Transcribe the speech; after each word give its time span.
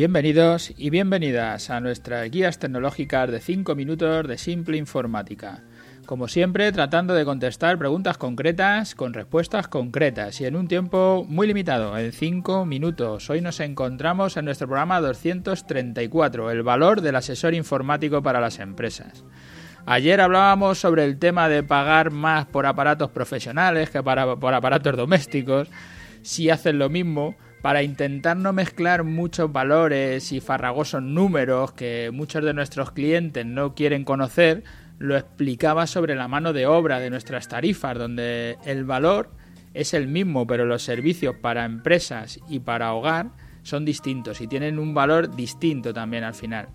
Bienvenidos 0.00 0.72
y 0.78 0.88
bienvenidas 0.88 1.68
a 1.68 1.78
nuestras 1.78 2.30
guías 2.30 2.58
tecnológicas 2.58 3.30
de 3.30 3.38
5 3.38 3.74
minutos 3.74 4.26
de 4.26 4.38
simple 4.38 4.78
informática. 4.78 5.62
Como 6.06 6.26
siempre, 6.26 6.72
tratando 6.72 7.12
de 7.12 7.26
contestar 7.26 7.76
preguntas 7.76 8.16
concretas 8.16 8.94
con 8.94 9.12
respuestas 9.12 9.68
concretas 9.68 10.40
y 10.40 10.46
en 10.46 10.56
un 10.56 10.68
tiempo 10.68 11.26
muy 11.28 11.46
limitado, 11.46 11.98
en 11.98 12.12
5 12.12 12.64
minutos. 12.64 13.28
Hoy 13.28 13.42
nos 13.42 13.60
encontramos 13.60 14.38
en 14.38 14.46
nuestro 14.46 14.68
programa 14.68 15.02
234, 15.02 16.50
el 16.50 16.62
valor 16.62 17.02
del 17.02 17.16
asesor 17.16 17.52
informático 17.52 18.22
para 18.22 18.40
las 18.40 18.58
empresas. 18.58 19.26
Ayer 19.84 20.22
hablábamos 20.22 20.78
sobre 20.78 21.04
el 21.04 21.18
tema 21.18 21.50
de 21.50 21.62
pagar 21.62 22.10
más 22.10 22.46
por 22.46 22.64
aparatos 22.64 23.10
profesionales 23.10 23.90
que 23.90 24.02
para, 24.02 24.34
por 24.36 24.54
aparatos 24.54 24.96
domésticos, 24.96 25.68
si 26.22 26.48
hacen 26.48 26.78
lo 26.78 26.88
mismo 26.88 27.36
para 27.62 27.82
intentar 27.82 28.36
no 28.36 28.52
mezclar 28.52 29.04
muchos 29.04 29.52
valores 29.52 30.32
y 30.32 30.40
farragosos 30.40 31.02
números 31.02 31.72
que 31.72 32.10
muchos 32.12 32.44
de 32.44 32.54
nuestros 32.54 32.92
clientes 32.92 33.44
no 33.44 33.74
quieren 33.74 34.04
conocer, 34.04 34.64
lo 34.98 35.16
explicaba 35.16 35.86
sobre 35.86 36.14
la 36.14 36.28
mano 36.28 36.52
de 36.52 36.66
obra 36.66 37.00
de 37.00 37.10
nuestras 37.10 37.48
tarifas, 37.48 37.96
donde 37.98 38.56
el 38.64 38.84
valor 38.84 39.30
es 39.74 39.94
el 39.94 40.08
mismo, 40.08 40.46
pero 40.46 40.64
los 40.64 40.82
servicios 40.82 41.36
para 41.36 41.64
empresas 41.64 42.40
y 42.48 42.60
para 42.60 42.92
hogar 42.92 43.30
son 43.62 43.84
distintos 43.84 44.40
y 44.40 44.46
tienen 44.46 44.78
un 44.78 44.94
valor 44.94 45.34
distinto 45.34 45.92
también 45.92 46.24
al 46.24 46.34
final. 46.34 46.68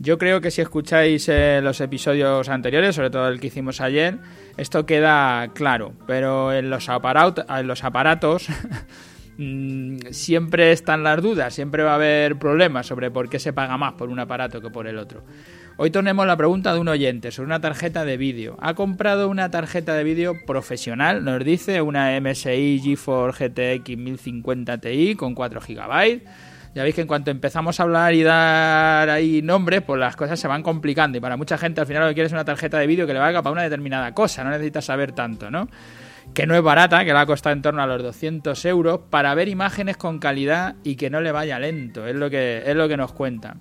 Yo 0.00 0.16
creo 0.16 0.40
que 0.40 0.52
si 0.52 0.60
escucháis 0.60 1.28
eh, 1.28 1.60
los 1.60 1.80
episodios 1.80 2.48
anteriores, 2.48 2.94
sobre 2.94 3.10
todo 3.10 3.28
el 3.28 3.40
que 3.40 3.48
hicimos 3.48 3.80
ayer, 3.80 4.18
esto 4.56 4.86
queda 4.86 5.48
claro, 5.54 5.92
pero 6.06 6.52
en 6.52 6.70
los, 6.70 6.88
en 6.88 7.66
los 7.66 7.82
aparatos 7.82 8.46
Mm, 9.40 9.98
siempre 10.10 10.72
están 10.72 11.04
las 11.04 11.22
dudas, 11.22 11.54
siempre 11.54 11.84
va 11.84 11.92
a 11.92 11.94
haber 11.94 12.40
problemas 12.40 12.88
sobre 12.88 13.12
por 13.12 13.28
qué 13.28 13.38
se 13.38 13.52
paga 13.52 13.78
más 13.78 13.92
por 13.92 14.08
un 14.08 14.18
aparato 14.18 14.60
que 14.60 14.68
por 14.68 14.88
el 14.88 14.98
otro. 14.98 15.22
Hoy 15.76 15.90
tenemos 15.92 16.26
la 16.26 16.36
pregunta 16.36 16.74
de 16.74 16.80
un 16.80 16.88
oyente 16.88 17.30
sobre 17.30 17.46
una 17.46 17.60
tarjeta 17.60 18.04
de 18.04 18.16
vídeo. 18.16 18.56
Ha 18.60 18.74
comprado 18.74 19.28
una 19.28 19.48
tarjeta 19.48 19.94
de 19.94 20.02
vídeo 20.02 20.34
profesional, 20.44 21.24
nos 21.24 21.44
dice, 21.44 21.80
una 21.82 22.20
MSI 22.20 22.80
GeForce 22.82 23.50
GTX 23.50 23.96
1050 23.96 24.78
Ti 24.78 25.14
con 25.14 25.36
4 25.36 25.60
GB. 25.60 26.22
Ya 26.74 26.82
veis 26.82 26.96
que 26.96 27.02
en 27.02 27.06
cuanto 27.06 27.30
empezamos 27.30 27.78
a 27.78 27.84
hablar 27.84 28.14
y 28.14 28.24
dar 28.24 29.08
ahí 29.08 29.40
nombres, 29.40 29.82
pues 29.82 30.00
las 30.00 30.16
cosas 30.16 30.38
se 30.40 30.48
van 30.48 30.64
complicando. 30.64 31.16
Y 31.16 31.20
para 31.20 31.36
mucha 31.36 31.56
gente 31.56 31.80
al 31.80 31.86
final 31.86 32.02
lo 32.02 32.08
que 32.08 32.14
quiere 32.14 32.26
es 32.26 32.32
una 32.32 32.44
tarjeta 32.44 32.76
de 32.80 32.88
vídeo 32.88 33.06
que 33.06 33.12
le 33.12 33.20
valga 33.20 33.40
para 33.40 33.52
una 33.52 33.62
determinada 33.62 34.12
cosa, 34.14 34.42
no 34.42 34.50
necesitas 34.50 34.84
saber 34.84 35.12
tanto, 35.12 35.48
¿no? 35.48 35.68
Que 36.34 36.46
no 36.46 36.54
es 36.54 36.62
barata, 36.62 37.04
que 37.04 37.12
le 37.12 37.18
ha 37.18 37.26
costado 37.26 37.54
en 37.54 37.62
torno 37.62 37.82
a 37.82 37.86
los 37.86 38.02
200 38.02 38.64
euros, 38.66 39.00
para 39.10 39.34
ver 39.34 39.48
imágenes 39.48 39.96
con 39.96 40.18
calidad 40.18 40.76
y 40.84 40.96
que 40.96 41.10
no 41.10 41.20
le 41.20 41.32
vaya 41.32 41.58
lento, 41.58 42.06
es 42.06 42.14
lo 42.14 42.30
que, 42.30 42.62
es 42.64 42.76
lo 42.76 42.88
que 42.88 42.96
nos 42.96 43.12
cuenta. 43.12 43.56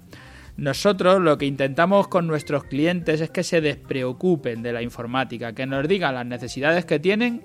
Nosotros 0.58 1.22
lo 1.22 1.38
que 1.38 1.46
intentamos 1.46 2.08
con 2.08 2.26
nuestros 2.26 2.64
clientes 2.64 3.22
es 3.22 3.30
que 3.30 3.44
se 3.44 3.62
despreocupen 3.62 4.64
de 4.64 4.74
la 4.74 4.82
informática, 4.82 5.54
que 5.54 5.68
nos 5.68 5.88
digan 5.88 6.16
las 6.16 6.26
necesidades 6.26 6.84
que 6.86 7.00
tienen 7.00 7.44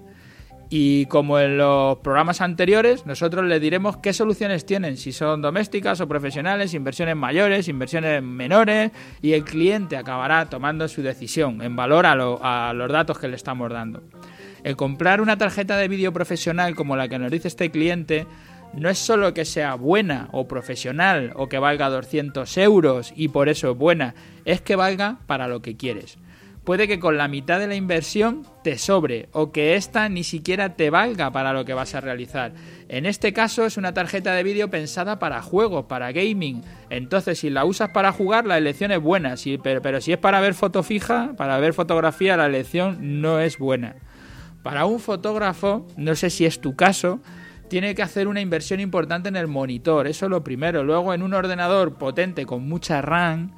y 0.74 1.04
como 1.04 1.38
en 1.38 1.58
los 1.58 1.98
programas 1.98 2.40
anteriores, 2.40 3.04
nosotros 3.04 3.44
les 3.44 3.60
diremos 3.60 3.98
qué 3.98 4.14
soluciones 4.14 4.64
tienen, 4.64 4.96
si 4.96 5.12
son 5.12 5.42
domésticas 5.42 6.00
o 6.00 6.08
profesionales, 6.08 6.72
inversiones 6.72 7.14
mayores, 7.14 7.68
inversiones 7.68 8.22
menores, 8.22 8.90
y 9.20 9.34
el 9.34 9.44
cliente 9.44 9.98
acabará 9.98 10.46
tomando 10.46 10.88
su 10.88 11.02
decisión 11.02 11.60
en 11.60 11.76
valor 11.76 12.06
a, 12.06 12.70
a 12.70 12.72
los 12.72 12.90
datos 12.90 13.18
que 13.18 13.28
le 13.28 13.36
estamos 13.36 13.70
dando. 13.70 14.02
El 14.64 14.74
comprar 14.76 15.20
una 15.20 15.36
tarjeta 15.36 15.76
de 15.76 15.88
vídeo 15.88 16.10
profesional 16.10 16.74
como 16.74 16.96
la 16.96 17.06
que 17.06 17.18
nos 17.18 17.30
dice 17.30 17.48
este 17.48 17.70
cliente 17.70 18.26
no 18.72 18.88
es 18.88 18.96
solo 18.96 19.34
que 19.34 19.44
sea 19.44 19.74
buena 19.74 20.30
o 20.32 20.48
profesional 20.48 21.34
o 21.36 21.50
que 21.50 21.58
valga 21.58 21.90
200 21.90 22.56
euros 22.56 23.12
y 23.14 23.28
por 23.28 23.50
eso 23.50 23.72
es 23.72 23.77
buena, 23.77 24.14
es 24.46 24.62
que 24.62 24.77
valga 24.77 25.18
para 25.27 25.48
lo 25.48 25.61
que 25.61 25.77
quieres. 25.77 26.16
Puede 26.64 26.86
que 26.86 27.00
con 27.00 27.17
la 27.17 27.27
mitad 27.27 27.58
de 27.58 27.67
la 27.67 27.74
inversión 27.74 28.46
te 28.62 28.78
sobre 28.78 29.28
o 29.33 29.50
que 29.50 29.74
esta 29.74 30.08
ni 30.08 30.23
siquiera 30.23 30.77
te 30.77 30.90
valga 30.90 31.33
para 31.33 31.52
lo 31.52 31.64
que 31.64 31.74
vas 31.74 31.96
a 31.96 32.00
realizar. 32.00 32.52
En 32.89 33.05
este 33.05 33.33
caso 33.33 33.67
es 33.67 33.77
una 33.77 33.95
tarjeta 33.95 34.33
de 34.33 34.45
vídeo 34.45 34.70
pensada 34.70 35.18
para 35.18 35.42
juegos, 35.42 35.86
para 35.86 36.12
gaming. 36.12 36.62
Entonces 36.89 37.40
si 37.40 37.50
la 37.50 37.64
usas 37.64 37.90
para 37.90 38.12
jugar 38.12 38.46
la 38.46 38.58
elección 38.58 38.92
es 38.92 39.00
buena, 39.00 39.34
pero, 39.61 39.83
pero 39.83 40.00
si 40.00 40.12
es 40.12 40.18
para 40.18 40.40
ver 40.40 40.55
foto 40.55 40.84
fija, 40.84 41.33
para 41.36 41.58
ver 41.58 41.74
fotografía, 41.74 42.36
la 42.36 42.46
elección 42.46 43.20
no 43.20 43.40
es 43.40 43.58
buena. 43.58 43.96
Para 44.62 44.84
un 44.84 45.00
fotógrafo, 45.00 45.89
no 45.96 46.14
sé 46.14 46.30
si 46.30 46.46
es 46.46 46.61
tu 46.61 46.77
caso, 46.77 47.18
tiene 47.68 47.96
que 47.96 48.02
hacer 48.02 48.29
una 48.29 48.40
inversión 48.40 48.79
importante 48.79 49.29
en 49.29 49.34
el 49.34 49.48
monitor, 49.48 50.06
eso 50.06 50.27
es 50.27 50.30
lo 50.30 50.44
primero. 50.44 50.84
Luego 50.84 51.12
en 51.12 51.23
un 51.23 51.34
ordenador 51.34 51.94
potente 51.94 52.46
con 52.46 52.68
mucha 52.68 53.02
RAM. 53.02 53.50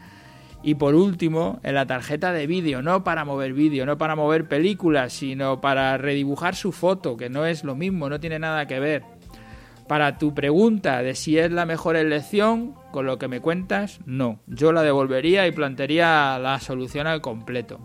Y 0.65 0.77
por 0.77 0.95
último, 0.95 1.61
en 1.63 1.75
la 1.75 1.87
tarjeta 1.87 2.33
de 2.33 2.47
vídeo, 2.47 2.83
no 2.83 3.05
para 3.05 3.25
mover 3.25 3.53
vídeo, 3.53 3.85
no 3.85 3.99
para 3.99 4.17
mover 4.17 4.49
películas, 4.49 5.13
sino 5.13 5.61
para 5.61 5.97
redibujar 5.99 6.57
su 6.57 6.73
foto, 6.73 7.17
que 7.17 7.29
no 7.29 7.45
es 7.45 7.65
lo 7.65 7.77
mismo, 7.77 8.09
no 8.09 8.19
tiene 8.19 8.39
nada 8.39 8.67
que 8.67 8.81
ver. 8.81 9.05
Para 9.87 10.17
tu 10.17 10.35
pregunta 10.35 11.03
de 11.03 11.15
si 11.15 11.39
es 11.39 11.53
la 11.53 11.67
mejor 11.67 11.97
elección, 11.97 12.75
con 12.91 13.05
lo 13.05 13.19
que 13.19 13.29
me 13.29 13.41
cuentas, 13.41 14.01
no. 14.07 14.41
Yo 14.47 14.73
la 14.73 14.83
devolvería 14.83 15.47
y 15.47 15.53
plantearía 15.53 16.39
la 16.39 16.59
solución 16.61 17.07
al 17.07 17.21
completo 17.21 17.79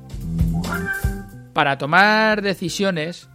para 1.59 1.77
tomar 1.77 2.41
decisiones, 2.41 3.29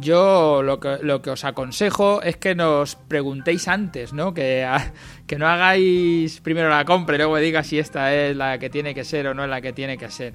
yo 0.00 0.62
lo 0.62 0.80
que, 0.80 0.98
lo 1.02 1.22
que 1.22 1.30
os 1.30 1.44
aconsejo 1.44 2.22
es 2.22 2.36
que 2.36 2.54
nos 2.54 2.96
preguntéis 2.96 3.68
antes, 3.68 4.12
¿no? 4.12 4.34
Que, 4.34 4.66
que 5.26 5.38
no 5.38 5.46
hagáis 5.46 6.40
primero 6.40 6.68
la 6.68 6.84
compra 6.84 7.16
y 7.16 7.18
luego 7.18 7.34
me 7.34 7.40
digas 7.40 7.66
si 7.66 7.78
esta 7.78 8.14
es 8.14 8.36
la 8.36 8.58
que 8.58 8.70
tiene 8.70 8.94
que 8.94 9.04
ser 9.04 9.26
o 9.26 9.34
no 9.34 9.44
es 9.44 9.50
la 9.50 9.60
que 9.60 9.72
tiene 9.72 9.98
que 9.98 10.10
ser. 10.10 10.32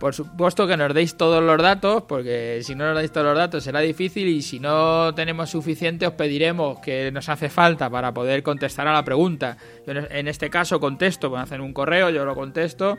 Por 0.00 0.14
supuesto 0.14 0.66
que 0.66 0.78
nos 0.78 0.94
deis 0.94 1.14
todos 1.18 1.42
los 1.42 1.60
datos, 1.60 2.04
porque 2.04 2.60
si 2.62 2.74
no 2.74 2.86
nos 2.86 2.94
dais 2.94 3.12
todos 3.12 3.26
los 3.26 3.36
datos 3.36 3.62
será 3.62 3.80
difícil 3.80 4.28
y 4.28 4.40
si 4.40 4.58
no 4.58 5.14
tenemos 5.14 5.50
suficiente 5.50 6.06
os 6.06 6.14
pediremos 6.14 6.78
que 6.78 7.12
nos 7.12 7.28
hace 7.28 7.50
falta 7.50 7.90
para 7.90 8.14
poder 8.14 8.42
contestar 8.42 8.88
a 8.88 8.94
la 8.94 9.04
pregunta. 9.04 9.58
Yo 9.86 9.92
en 9.92 10.26
este 10.26 10.48
caso 10.48 10.80
contesto, 10.80 11.36
a 11.36 11.42
hacer 11.42 11.60
un 11.60 11.74
correo, 11.74 12.08
yo 12.08 12.24
lo 12.24 12.34
contesto 12.34 12.96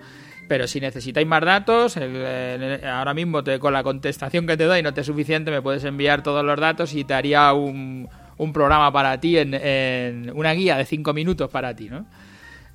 pero 0.51 0.67
si 0.67 0.81
necesitáis 0.81 1.25
más 1.25 1.45
datos, 1.45 1.95
ahora 1.95 3.13
mismo 3.13 3.41
con 3.61 3.71
la 3.71 3.83
contestación 3.83 4.45
que 4.45 4.57
te 4.57 4.65
doy 4.65 4.83
no 4.83 4.93
te 4.93 4.99
es 4.99 5.07
suficiente, 5.07 5.49
me 5.49 5.61
puedes 5.61 5.85
enviar 5.85 6.23
todos 6.23 6.43
los 6.43 6.59
datos 6.59 6.93
y 6.93 7.05
te 7.05 7.13
haría 7.13 7.53
un, 7.53 8.09
programa 8.51 8.91
para 8.91 9.17
ti, 9.21 9.37
en, 9.37 10.29
una 10.35 10.51
guía 10.51 10.75
de 10.75 10.83
5 10.83 11.13
minutos 11.13 11.49
para 11.49 11.73
ti. 11.73 11.87
¿no? 11.89 12.05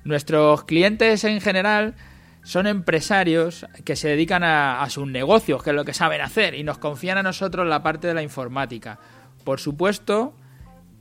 Nuestros 0.05 0.63
clientes 0.63 1.23
en 1.23 1.39
general 1.39 1.93
son 2.41 2.65
empresarios 2.65 3.67
que 3.85 3.95
se 3.95 4.07
dedican 4.07 4.43
a, 4.43 4.83
sus 4.89 5.07
negocios, 5.07 5.61
que 5.61 5.69
es 5.69 5.75
lo 5.75 5.85
que 5.85 5.93
saben 5.93 6.21
hacer, 6.21 6.55
y 6.55 6.63
nos 6.63 6.79
confían 6.79 7.19
a 7.19 7.21
nosotros 7.21 7.67
la 7.67 7.83
parte 7.83 8.07
de 8.07 8.15
la 8.15 8.23
informática. 8.23 8.97
Por 9.43 9.59
supuesto, 9.59 10.33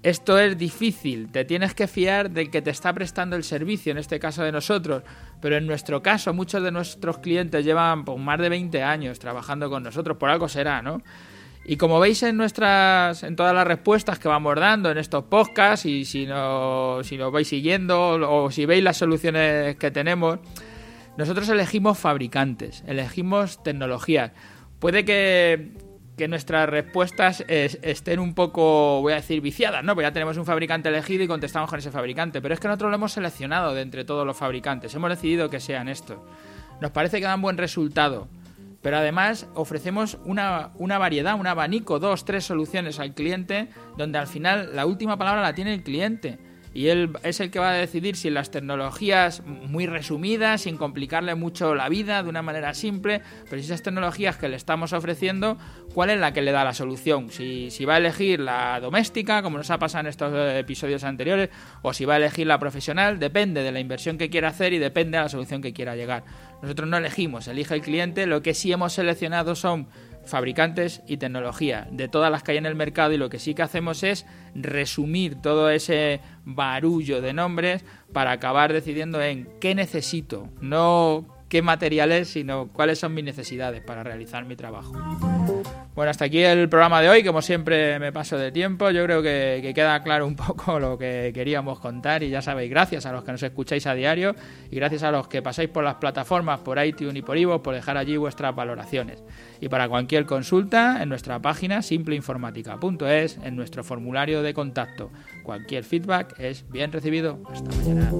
esto 0.08 0.38
es 0.38 0.56
difícil, 0.56 1.32
te 1.32 1.44
tienes 1.44 1.74
que 1.74 1.88
fiar 1.88 2.30
del 2.30 2.48
que 2.48 2.62
te 2.62 2.70
está 2.70 2.92
prestando 2.92 3.34
el 3.34 3.42
servicio, 3.42 3.90
en 3.90 3.98
este 3.98 4.20
caso 4.20 4.44
de 4.44 4.52
nosotros, 4.52 5.02
pero 5.40 5.56
en 5.56 5.66
nuestro 5.66 6.00
caso 6.00 6.32
muchos 6.32 6.62
de 6.62 6.70
nuestros 6.70 7.18
clientes 7.18 7.64
llevan 7.64 8.04
pues, 8.04 8.16
más 8.16 8.38
de 8.38 8.48
20 8.48 8.84
años 8.84 9.18
trabajando 9.18 9.68
con 9.68 9.82
nosotros, 9.82 10.16
por 10.16 10.30
algo 10.30 10.48
será, 10.48 10.80
¿no? 10.80 11.02
Y 11.64 11.76
como 11.76 11.98
veis 11.98 12.22
en 12.22 12.36
nuestras, 12.36 13.24
en 13.24 13.34
todas 13.34 13.52
las 13.52 13.66
respuestas 13.66 14.20
que 14.20 14.28
vamos 14.28 14.54
dando 14.54 14.92
en 14.92 14.98
estos 14.98 15.24
podcasts 15.24 15.86
y 15.86 16.04
si 16.04 16.24
no, 16.24 17.00
si 17.02 17.16
nos 17.16 17.32
vais 17.32 17.48
siguiendo 17.48 18.10
o 18.30 18.52
si 18.52 18.64
veis 18.64 18.84
las 18.84 18.98
soluciones 18.98 19.74
que 19.74 19.90
tenemos, 19.90 20.38
nosotros 21.18 21.48
elegimos 21.48 21.98
fabricantes, 21.98 22.84
elegimos 22.86 23.60
tecnologías. 23.64 24.30
Puede 24.78 25.04
que, 25.04 25.72
que 26.16 26.28
nuestras 26.28 26.68
respuestas 26.68 27.44
estén 27.46 28.20
un 28.20 28.34
poco, 28.34 29.02
voy 29.02 29.12
a 29.12 29.16
decir, 29.16 29.40
viciadas, 29.40 29.84
¿no? 29.84 29.94
Porque 29.94 30.06
ya 30.06 30.12
tenemos 30.12 30.36
un 30.38 30.46
fabricante 30.46 30.88
elegido 30.88 31.24
y 31.24 31.28
contestamos 31.28 31.68
con 31.68 31.78
ese 31.78 31.90
fabricante. 31.90 32.40
Pero 32.40 32.54
es 32.54 32.60
que 32.60 32.68
nosotros 32.68 32.90
lo 32.90 32.96
hemos 32.96 33.12
seleccionado 33.12 33.74
de 33.74 33.82
entre 33.82 34.04
todos 34.04 34.26
los 34.26 34.36
fabricantes. 34.36 34.94
Hemos 34.94 35.10
decidido 35.10 35.50
que 35.50 35.60
sean 35.60 35.88
estos. 35.88 36.18
Nos 36.80 36.90
parece 36.90 37.18
que 37.18 37.26
dan 37.26 37.42
buen 37.42 37.58
resultado. 37.58 38.28
Pero 38.80 38.98
además 38.98 39.48
ofrecemos 39.54 40.16
una, 40.24 40.70
una 40.76 40.96
variedad, 40.96 41.38
un 41.38 41.46
abanico, 41.46 41.98
dos, 41.98 42.24
tres 42.24 42.44
soluciones 42.44 42.98
al 42.98 43.14
cliente, 43.14 43.68
donde 43.98 44.18
al 44.18 44.26
final 44.26 44.74
la 44.74 44.86
última 44.86 45.18
palabra 45.18 45.42
la 45.42 45.54
tiene 45.54 45.74
el 45.74 45.82
cliente 45.82 46.38
y 46.76 46.90
él 46.90 47.10
es 47.22 47.40
el 47.40 47.50
que 47.50 47.58
va 47.58 47.70
a 47.70 47.74
decidir 47.74 48.16
si 48.16 48.28
las 48.28 48.50
tecnologías 48.50 49.42
muy 49.46 49.86
resumidas, 49.86 50.60
sin 50.60 50.76
complicarle 50.76 51.34
mucho 51.34 51.74
la 51.74 51.88
vida, 51.88 52.22
de 52.22 52.28
una 52.28 52.42
manera 52.42 52.74
simple, 52.74 53.22
pero 53.48 53.62
si 53.62 53.66
esas 53.68 53.82
tecnologías 53.82 54.36
que 54.36 54.50
le 54.50 54.56
estamos 54.56 54.92
ofreciendo, 54.92 55.56
cuál 55.94 56.10
es 56.10 56.20
la 56.20 56.34
que 56.34 56.42
le 56.42 56.52
da 56.52 56.64
la 56.64 56.74
solución. 56.74 57.30
Si, 57.30 57.70
si 57.70 57.86
va 57.86 57.94
a 57.94 57.96
elegir 57.96 58.40
la 58.40 58.78
doméstica, 58.78 59.40
como 59.40 59.56
nos 59.56 59.70
ha 59.70 59.78
pasado 59.78 60.02
en 60.02 60.08
estos 60.08 60.34
episodios 60.54 61.02
anteriores, 61.02 61.48
o 61.80 61.94
si 61.94 62.04
va 62.04 62.12
a 62.12 62.16
elegir 62.18 62.46
la 62.46 62.58
profesional, 62.58 63.18
depende 63.18 63.62
de 63.62 63.72
la 63.72 63.80
inversión 63.80 64.18
que 64.18 64.28
quiera 64.28 64.48
hacer 64.48 64.74
y 64.74 64.78
depende 64.78 65.16
de 65.16 65.24
la 65.24 65.30
solución 65.30 65.62
que 65.62 65.72
quiera 65.72 65.96
llegar. 65.96 66.24
Nosotros 66.60 66.86
no 66.90 66.98
elegimos, 66.98 67.48
elige 67.48 67.72
el 67.72 67.80
cliente, 67.80 68.26
lo 68.26 68.42
que 68.42 68.52
sí 68.52 68.70
hemos 68.70 68.92
seleccionado 68.92 69.54
son 69.54 69.88
fabricantes 70.26 71.02
y 71.06 71.16
tecnología, 71.16 71.88
de 71.90 72.08
todas 72.08 72.30
las 72.30 72.42
que 72.42 72.52
hay 72.52 72.58
en 72.58 72.66
el 72.66 72.74
mercado 72.74 73.12
y 73.12 73.16
lo 73.16 73.30
que 73.30 73.38
sí 73.38 73.54
que 73.54 73.62
hacemos 73.62 74.02
es 74.02 74.26
resumir 74.54 75.40
todo 75.40 75.70
ese 75.70 76.20
barullo 76.44 77.20
de 77.20 77.32
nombres 77.32 77.84
para 78.12 78.32
acabar 78.32 78.72
decidiendo 78.72 79.22
en 79.22 79.48
qué 79.60 79.74
necesito, 79.74 80.48
no 80.60 81.35
qué 81.48 81.62
materiales, 81.62 82.28
sino 82.28 82.68
cuáles 82.68 82.98
son 82.98 83.14
mis 83.14 83.24
necesidades 83.24 83.82
para 83.82 84.02
realizar 84.02 84.44
mi 84.44 84.56
trabajo. 84.56 84.92
Bueno, 85.96 86.10
hasta 86.10 86.26
aquí 86.26 86.42
el 86.42 86.68
programa 86.68 87.00
de 87.00 87.08
hoy. 87.08 87.24
Como 87.24 87.40
siempre 87.40 87.98
me 87.98 88.12
paso 88.12 88.36
de 88.36 88.52
tiempo. 88.52 88.90
Yo 88.90 89.02
creo 89.04 89.22
que, 89.22 89.72
queda 89.74 90.02
claro 90.02 90.26
un 90.26 90.36
poco 90.36 90.78
lo 90.78 90.98
que 90.98 91.30
queríamos 91.32 91.80
contar. 91.80 92.22
Y 92.22 92.28
ya 92.28 92.42
sabéis, 92.42 92.70
gracias 92.70 93.06
a 93.06 93.12
los 93.12 93.24
que 93.24 93.32
nos 93.32 93.42
escucháis 93.42 93.86
a 93.86 93.94
diario 93.94 94.34
y 94.70 94.76
gracias 94.76 95.02
a 95.04 95.10
los 95.10 95.26
que 95.28 95.40
pasáis 95.40 95.70
por 95.70 95.84
las 95.84 95.94
plataformas, 95.94 96.60
por 96.60 96.84
iTunes 96.84 97.16
y 97.16 97.22
por 97.22 97.38
Ivo, 97.38 97.62
por 97.62 97.74
dejar 97.74 97.96
allí 97.96 98.18
vuestras 98.18 98.54
valoraciones. 98.54 99.24
Y 99.58 99.70
para 99.70 99.88
cualquier 99.88 100.26
consulta, 100.26 101.02
en 101.02 101.08
nuestra 101.08 101.40
página 101.40 101.80
simpleinformática.es, 101.80 103.38
en 103.42 103.56
nuestro 103.56 103.82
formulario 103.82 104.42
de 104.42 104.52
contacto. 104.52 105.10
Cualquier 105.44 105.84
feedback 105.84 106.38
es 106.38 106.68
bien 106.68 106.92
recibido. 106.92 107.40
Hasta 107.50 107.74
mañana. 107.74 108.12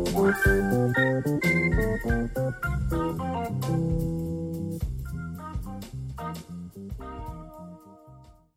Thank 2.05 2.37
you. 3.69 4.16